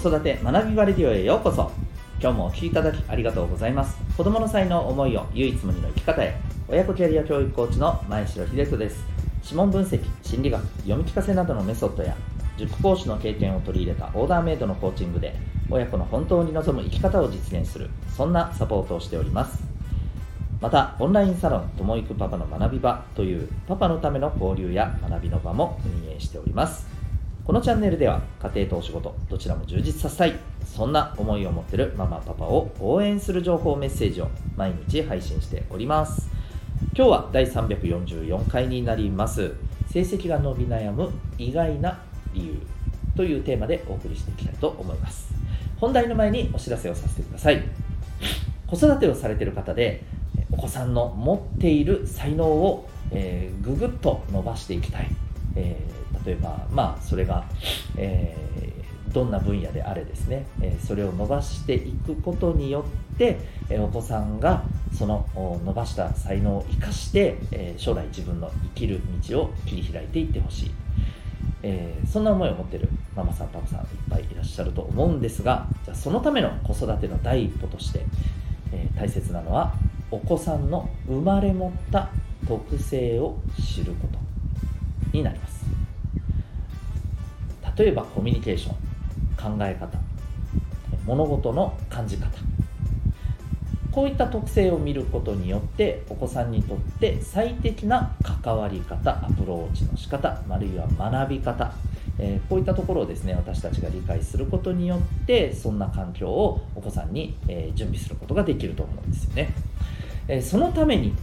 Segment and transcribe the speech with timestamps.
[0.00, 1.70] 育て学びバレディオへようこそ。
[2.22, 3.98] 今日もお聴きいただきありがとうございます。
[4.16, 6.34] 子供の才能思いを唯一無二の生き方へ。
[6.68, 9.04] 親子キャリア教育コーチの前城秀人です。
[9.44, 12.16] 指紋分析心理学読み聞かせなどのメソッドや
[12.56, 15.36] 塾講師の経験を取り入れたオーダーメイドのコーチングで
[15.68, 19.62] 親子の本当に望む生き方を実現するそんなサポートをしております。
[20.62, 26.99] またオンラインサロンともいくパパの学び場というパパのための交流や学びの場も運営しております。
[27.44, 30.34] このチャンネルでは家庭とお仕事どちらも充実させたい。
[30.64, 36.30] そんな思いを持ってるママパパを応援する情報メッセージを毎日配信しております。
[36.94, 39.52] 今日は第344回になります。
[39.90, 41.98] 成績が伸び悩む意外な
[42.32, 42.54] 理由
[43.16, 45.34] というテーマでお送りしていきたいと思います。
[45.80, 47.62] 本題の前にお知らせをさせてください。
[48.68, 50.04] 子育てをされている方で
[50.52, 55.08] お子さんの持っている才能を、えー、ぐぐっと伸ばしていきたい、
[55.56, 57.44] えー例えば、まあ、それが、
[57.96, 64.62] えー、どんな分野であれですね、えー、それを伸ばしていくことによって、えー、お子さんが
[64.96, 65.26] その
[65.64, 70.70] 伸ばした才能を生かして、え将来自分の生きる道を切り開いていってほしい、
[71.62, 78.04] えそんな思いを持っているママさんパパさんいっぱいいらっしゃると思うんですがじゃそのための子育ての第一歩として、
[78.72, 79.74] え大切なのは
[80.10, 82.10] お子さんの生まれ持った
[82.46, 84.18] 特性を知ること
[85.16, 85.59] になります。
[87.80, 89.98] 例えばコミュニケーション考え方
[91.06, 92.28] 物事の感じ方。
[93.90, 101.72] こういった特性を見ることによってお子さんにとって最適な関わり方アプローチの仕方あるいは学び方、
[102.18, 109.52] え、こういったところをですね私たちが理解することによってそんな環境をお子さんに、え、準備することができると思うんですよね、
[110.28, 111.14] え、そのために、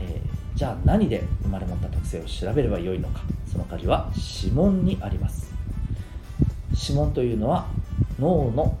[0.00, 0.20] え
[0.56, 3.20] じゃあ何で生まれ持った特性を調べればよいのか。
[3.46, 4.10] その鍵は
[4.42, 5.55] 指紋にあります。
[6.80, 7.66] 指紋というのは
[8.18, 8.76] 脳の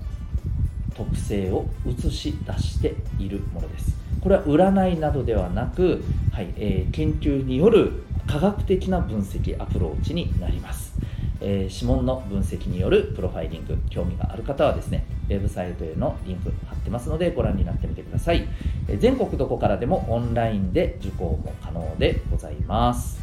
[0.94, 3.96] 特性を映し出しているものです。
[4.20, 6.02] これは占いなどではなく、
[6.32, 10.94] はいえー、研究による科学的な分析アプローチになります、
[11.40, 18.48] えー、指紋の分析によるプロファイリング興味がある方はですねウェブサイトへのリンク貼ってますのでご覧になってみてください、
[18.88, 23.20] えー、全国どこからでもオンラインで受講も可能でございます。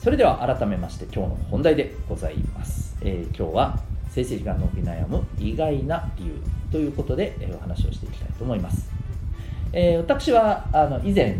[0.00, 2.85] それでは改めまして今日の本題でございます。
[3.00, 3.78] えー、今日は
[4.10, 6.32] 成績が伸び悩む意外な理由
[6.72, 8.96] ということで、えー、お話をしていきたいと思います。
[9.72, 11.38] えー、私はあの以前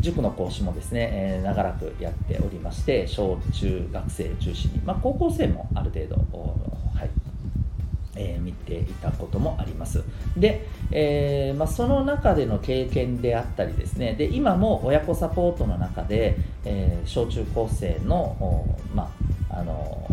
[0.00, 7.10] 塾の講師もですね、え、長らくやっておりまして小中学生中心に、まあ、高校生もある程度、はい
[8.16, 10.02] え、見ていたこともあります
[10.36, 19.10] で、えまあ、その中での経験であったりですねで今も親子サポートの中で、え小中高生の,、ま
[19.50, 20.07] あ、あの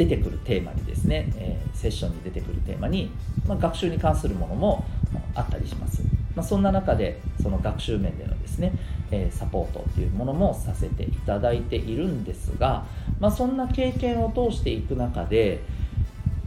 [0.00, 3.10] 出てくるテーマにですね、えー、セッションに出てくるテーマに、
[3.46, 4.86] まあ、学習に関するものも
[5.34, 6.00] あったりします、
[6.34, 8.72] まあ、そんな中でその学習面でのですね、
[9.10, 12.86] えー、サポートというものもさせていただいているんですが、
[13.18, 15.60] まあ、そんな経験を通していく中で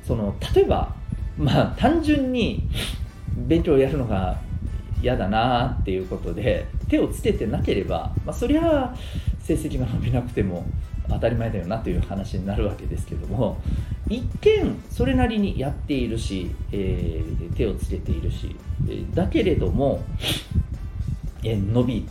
[0.03, 0.95] その例えば
[1.37, 2.67] まあ単純に
[3.37, 4.39] 勉強をやるのが
[4.99, 8.95] 嫌だなっていうことで手をつけてなければ、まあ、そりゃ
[9.43, 10.65] 成績が伸びなくても
[11.09, 13.57] 当たり前だよなという話になるわけですけども
[14.09, 18.55] 一見それなりにやっているし、えー、手をつけているし
[19.13, 20.03] だけれども、
[21.43, 22.09] えー、伸び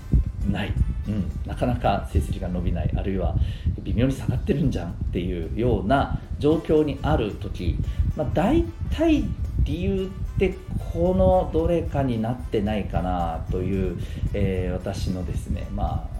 [0.50, 0.72] ない、
[1.08, 2.90] うん、なかなか成績が伸びない。
[2.96, 3.34] あるいは
[3.82, 7.76] 微妙に下がってるんじゃんっていうような状況にある時、
[8.16, 8.64] まあ、大
[8.96, 9.24] 体
[9.64, 10.54] 理由って
[10.92, 13.96] このどれかになってないかなという、
[14.32, 16.11] えー、私のですねまあ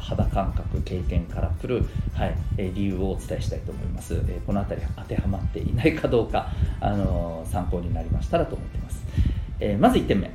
[0.00, 1.84] 肌感覚経験からくる、
[2.14, 6.50] はいえ理由をお伝えしたいと思います、えこの辺り当てはまっていないかどうか、
[6.80, 9.04] あの参考になりましたらと思ってます、
[9.60, 10.30] えまず1点目、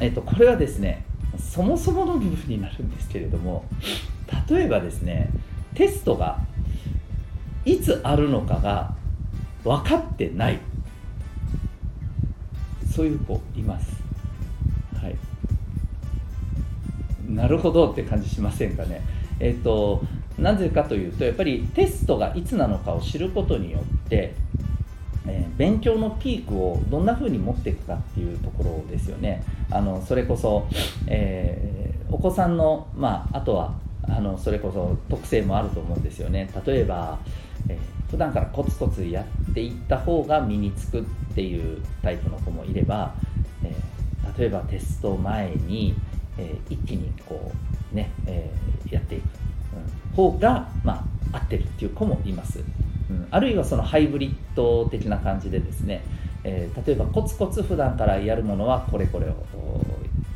[0.00, 1.04] えーと、これはですね
[1.38, 3.64] そもそもの部分になるんですけれども
[4.48, 5.28] 例えばですね
[5.74, 6.40] テストが
[7.64, 8.94] いつあるのかが
[9.62, 10.58] 分かってない。
[12.98, 14.07] そういう子います。
[17.28, 19.02] なるほどって感じしませんかね。
[19.40, 20.02] えっ、ー、と
[20.38, 24.34] なぜかというとやっぱりテストがいつなのかを知ることによって、
[25.26, 29.42] えー、勉強のピークをどんな風に持っていくかっていうところですよね。
[29.70, 30.66] あのそれこそ、
[31.06, 36.50] えー、お子さんの、まあ、あとはあのそれこそ特性もあると思うんですよね。
[36.64, 37.18] 例えば、
[37.68, 41.04] えー、普段からコツコツやっていった方が身につくっ
[41.34, 43.12] ていうタイプの子もいれば、
[43.64, 45.94] えー、例えばテスト前に
[46.38, 47.52] えー、一気にこ
[47.92, 49.24] うね、えー、やっていく、
[50.10, 52.60] うん、方が、まあ、合ってるっていう子もいます。
[53.10, 56.02] うん、あるいはそのハイブリッド的な感じでですね、
[56.44, 59.34] えー、例えばコツコツ普段からやるものはこれこれを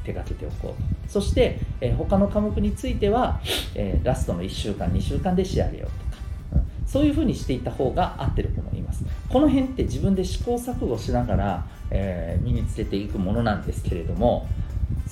[0.05, 3.41] 手がけておこうそして、えー、他の科目については、
[3.75, 6.23] えー、ラストの1週間2週間で仕上げようとか、
[6.55, 9.05] うん、そういうふうにしていった方が合ってると思います。
[9.29, 14.49] この辺って自分で試行錯誤しながら、えー、身につけていくものなんですけれども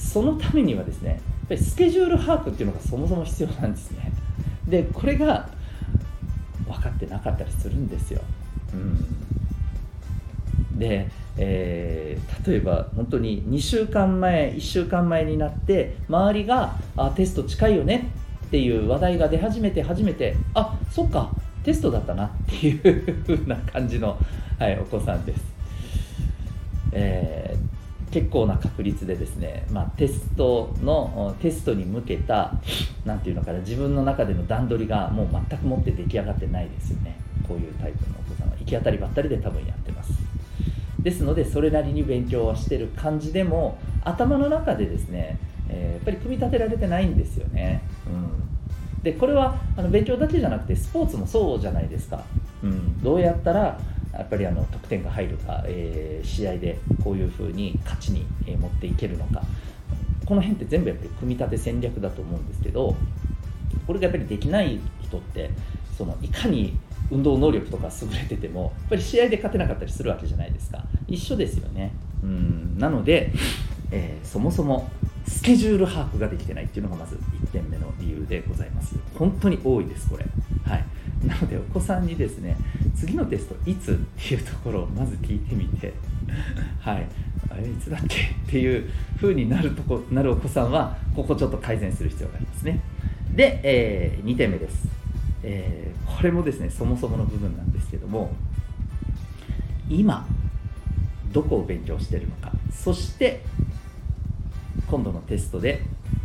[0.01, 1.19] そのためにはですねやっ
[1.49, 4.11] ぱりスケジュール把握っていうのがそもそも必要なんですね。
[4.67, 5.49] でこれが
[6.67, 8.23] 分かってなかったりするんですよ、
[8.73, 10.79] うん。
[10.79, 18.11] で、えー、例えば本当に2週間前1週間前になって周りがあテスト近いよね
[18.47, 21.31] っていう話題が出始めて初めてあそっか
[21.65, 24.17] テストだったなっていう風な感じの、
[24.59, 25.43] はい、お子さんです、
[26.93, 27.50] えー、
[28.11, 32.53] 結構な確率でですね、まあ、テストのテストに向けた
[33.05, 37.19] 何て言うのかな自分の中での段取りがもう全くもって出来上がってないですよね。
[37.47, 38.57] こういうタイプのお子さんは。
[38.59, 40.13] 行き当たりばったりで多分やってます。
[41.03, 48.11] ですのでそれなりに勉強はしてる感じでも頭の中でですね、えー、やっぱり組み立てられてないんですよね、う
[48.99, 52.23] ん、でこれはあの勉強だけじゃなくてスポーツもそうじゃないですか、
[52.63, 53.81] うん、どうやったら
[54.13, 58.27] やっぱりあの得点が入るか、えー、試合でこういうふうに勝ちに
[58.57, 59.43] 持っていけるのか。
[60.27, 62.95] この辺って全部やっぱり組み立て戦略だと思うんですけど
[63.85, 65.51] これがやっぱりできない人って
[65.99, 66.79] そのいかに
[67.11, 70.85] 運動能力とか優れててもやっぱり試合で勝てなかったりするわけじゃないですか。
[71.09, 71.93] 一緒ですよね。
[72.23, 72.79] うん。
[72.79, 73.33] なので、
[73.91, 74.89] えー、そもそも
[75.27, 78.95] スケジュール把握ができてないっていうのがまず1点目の理由でございます。
[79.19, 80.25] 本当に多いですこれ。
[81.25, 82.57] なのでお子さんにですね
[82.97, 83.95] 次のテストいつっ
[84.29, 85.93] ていうところをまず聞いてみて
[86.81, 87.07] はい。
[87.51, 88.21] あれいつだっけ？
[88.21, 92.81] っていう風になるとこなるお子さんはここちょっと改善する必要がありますね。
[93.35, 94.89] で、えー、2点目です。
[95.43, 98.31] えー、これもですねそもそもの部分なんですけども
[99.89, 100.27] 今
[101.33, 102.53] どこを勉強しているのか。
[102.73, 103.43] そして
[104.87, 105.83] 今度のテストで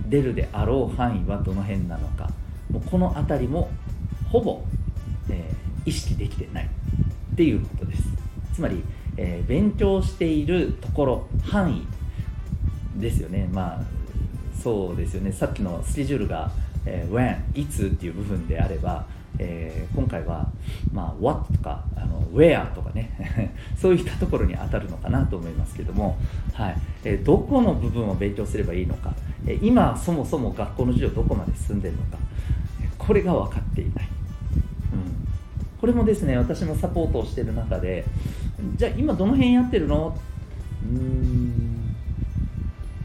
[0.07, 2.29] 出るであろう範囲はどの辺なのか。
[2.71, 3.69] もうこの辺りも
[4.29, 4.63] ほぼ、
[5.29, 8.03] えー、意識できてないっていうことです。
[8.53, 8.83] つまり、
[9.17, 11.87] えー、勉強しているところ範囲
[12.99, 13.49] ですよね。
[13.51, 13.81] まあ
[14.61, 15.31] そうですよね。
[15.31, 16.51] さっきのスケジュールが
[16.85, 19.05] えー、when いつっていう部分であれば、
[19.39, 20.47] えー、今回は、
[20.93, 23.11] まあ、what とかあの where とかね。
[23.75, 26.17] そういったところに当たるのかなと思いますけども、
[26.53, 26.77] はい。
[27.03, 29.13] えー、どこの部分を勉強すればいいのか、
[29.45, 32.17] え、今そもそも学校の授業どこまで進んでるのか。
[32.97, 34.07] これが分かっていない、
[35.85, 38.05] これもですね私もサポートをしてる中で
[38.75, 40.17] じゃあ今どの辺やってるの？
[40.83, 41.95] うーん。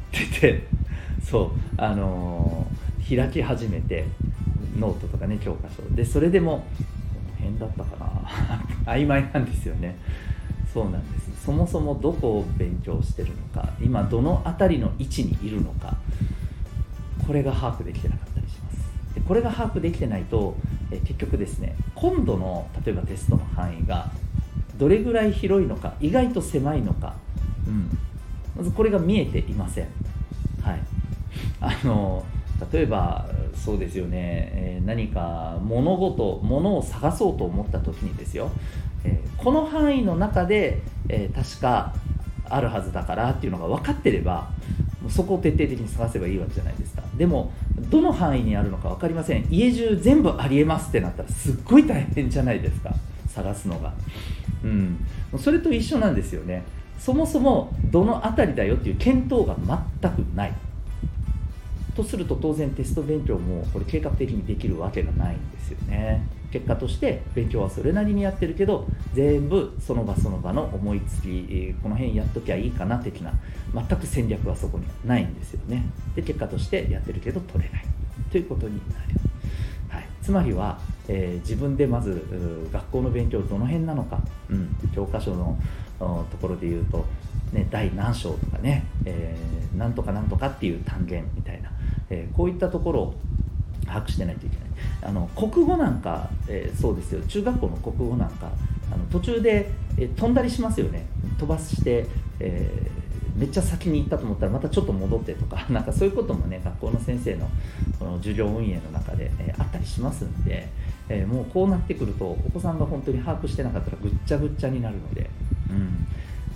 [0.09, 0.67] って言って
[1.23, 4.07] そうあのー開き始めて
[4.79, 5.83] ノートとかね教科書。
[5.95, 6.65] でそれでも
[7.37, 8.63] 変だったかな。
[8.95, 9.99] 曖昧なんですよね。
[10.73, 11.45] そうなんです。
[11.45, 15.99] そもそもどこを勉強してるのか今どの辺りの位置にいるのか
[17.27, 19.15] これが把握できてなかったりします。
[19.17, 20.57] でこれが把握できてないと
[20.91, 24.11] え結局ですね今度の例えばテストの範囲が
[24.77, 27.15] どれぐらい広いのか意外と狭いのか、
[27.67, 27.99] うん、
[28.57, 29.89] まずこれが見えていません。
[30.63, 30.81] はい。
[31.61, 32.25] あの
[32.73, 38.51] 例えばそうですよね、えー、何か物事物を探そうと思った時にですよ、
[39.05, 41.95] えー、この範囲の中で、えー、確か
[42.49, 44.51] あるはずだからっていうのが分かってれば
[45.09, 47.03] そこを徹底的に探せばいいわけじゃないですか。
[47.17, 47.53] でも
[47.89, 49.47] どの範囲にあるのか分かりません。
[49.51, 52.95] 家中全部ありえますってなったらすっごい大変じゃないですか。
[53.29, 53.93] 探すのが。
[54.63, 54.97] うん。
[55.39, 56.65] それと一緒なんですよね。
[56.99, 59.57] そもそもどの辺りだよっていう見当が
[60.01, 60.53] 全くない。
[61.95, 66.27] とすると当然テスト勉強もこれ計画的にできるわけがないんですよね。
[66.51, 73.33] 結果として勉強はそれなりにやってるけど全部その場その場の思いつきこの辺やっときゃいいかな的な
[73.73, 75.85] 全く戦略はそこにはないんですよね。
[76.17, 77.85] で結果としてやってるけど取れない。
[78.31, 79.21] ということになる、
[79.89, 80.79] はい、つまりは、
[81.09, 85.59] えー、自分でまず学校の勉強どの辺なのか、うん、教科書の
[85.99, 87.05] ところで言うと
[87.53, 91.73] ね、第何章とかね、えー、なんとかなんとかっていう単元みたいな、
[92.11, 93.15] えー、こういったところを
[93.87, 94.71] 把握してないといけない。
[95.03, 97.23] あの国語なんか、えー、そうですよ。
[97.23, 98.51] 中学校の国語なんか
[98.93, 101.07] あの途中で、え、飛んだりしますよね。
[101.39, 102.07] 飛ばして、
[102.39, 107.49] えー、めっちゃ先に行ったと思ったらまたちょっと戻ってとか なんかそういうこともね学校の先生の
[107.99, 110.69] この授業運営の中で、えあったりしますんで、
[111.09, 115.31] えもうこうなってくるとお子さんが本当に把握してなかったらぐっちゃぐっちゃになるので、
[115.71, 116.07] うん、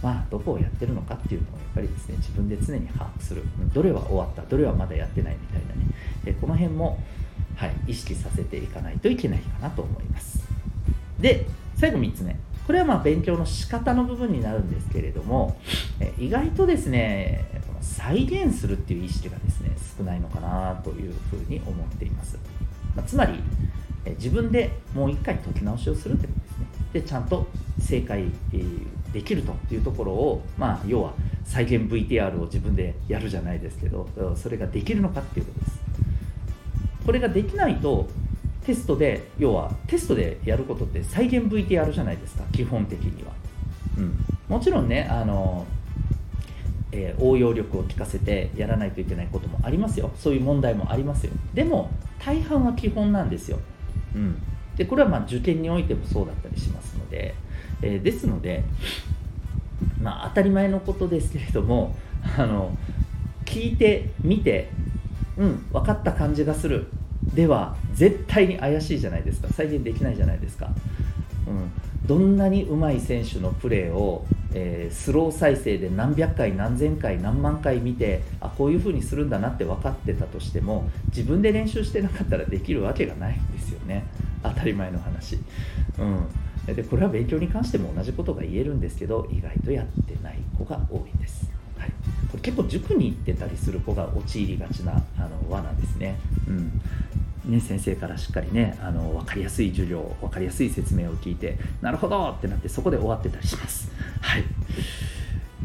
[0.05, 3.43] まあ、どこをやってるのかっていうのをやっぱりですね自分で常に把握する。
[3.73, 5.89] どれは終わったどれはまだやってないみたいなね。
[6.23, 7.03] でこの辺も、
[7.57, 10.47] はい、意識させていかないといけないかなと思います。
[11.19, 12.37] で、最後3つ目。
[12.67, 15.59] これはまあ勉強の仕方の部分になるんですけれども
[16.19, 17.45] 意外とですね
[17.83, 22.39] 再現するっていう意識がですね少ないのかなというふうに思っています、
[22.97, 23.39] まあ、つまり
[24.13, 26.67] 自分でもう一回解き直しをするということですね。
[26.95, 27.47] でちゃんと
[27.79, 28.25] 正解
[29.15, 35.79] できるというところを、まあ、要は再現 VTR を自分でやるじゃないですけどそれができるのかっていうことです。
[37.07, 38.09] これができないと
[38.67, 43.33] テストで要はテストでやることって再現 VTR じゃないですか基本的には、
[43.99, 45.65] うん、もちろんねあの、
[46.91, 50.11] えー、応用力を効かせてやらないといけないこともありますよ。
[50.17, 51.33] そういう問題もありますよ。
[51.53, 53.61] でも大半は基本なんですよ、
[54.15, 54.43] うん、
[54.77, 57.35] でこれはまあ受験においてもそうだったりしますので、
[57.85, 58.65] えー、ですので、
[60.01, 61.95] まあ、当たり前のことですけれども
[62.39, 62.77] あの
[63.45, 64.71] 聞いてみて
[65.37, 66.87] うん分かった感じがする。
[67.35, 69.49] では絶対に怪しいじゃないですか。
[69.49, 70.71] 再現できないじゃないですか、
[71.47, 84.05] うん、どんなに上手い選手のプレーを、えー、スロー再生で何百回何千回何万回見てあこういう風にするんだなって分かってたとしても自分で練習してなかったらできるわけがないんですよね。
[84.43, 85.39] 当たり前の話、
[85.99, 86.27] うん、
[86.67, 91.91] でこれは勉強に関しても同じことが言えるんですけど意外とやってない子が多いんです、はい、
[92.31, 96.19] これ結構塾に行ってたりする子が陥りがちなあの罠ですね、
[96.49, 96.81] うん。
[97.45, 103.91] ね、先生からしっかりねあの分かりやすい授業分かりやすい説明を聞いてなるほどってなってそこで終わってたりします。
[104.23, 104.45] はい、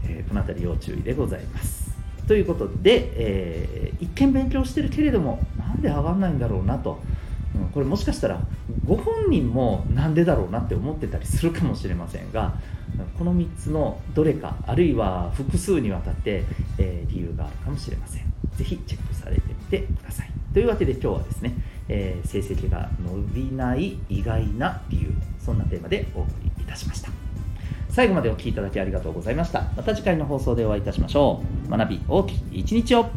[0.03, 1.89] えー、この辺り要注意でございます。
[2.27, 6.99] ということで、えー、一見勉強してるけれどもなんで上がんないんだろうなと、
[7.55, 8.41] うん、これもしかしたら
[8.89, 12.55] ご本人もなんでだろうなって思ってたりするかもしれませんが
[13.19, 16.43] この3つのどれかあるいは複数にわたって、
[16.79, 18.23] えー、理由があるかもしれません。
[18.55, 20.31] ぜひチェックされてみてください。
[20.53, 21.53] というわけで今日はですね、
[21.87, 27.09] えー、成績が伸びない意外な理由そんなテーマでお送りいたしました
[27.89, 33.09] 最後までお聴きいただきありがとうございましたまた次回の放送でお会いいたしましょう学び大きい一日を